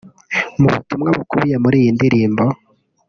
[0.59, 2.43] Mu butumwa bukubiye muri iyi ndirimbo